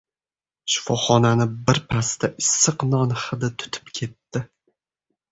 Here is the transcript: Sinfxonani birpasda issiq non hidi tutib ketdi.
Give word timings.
Sinfxonani 0.75 1.45
birpasda 1.67 2.29
issiq 2.43 2.85
non 2.93 3.13
hidi 3.25 3.51
tutib 3.65 3.93
ketdi. 3.99 4.43